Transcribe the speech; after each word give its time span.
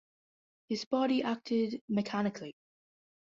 His 0.67 0.83
body 0.83 1.21
acted 1.21 1.83
mechanically. 1.87 2.55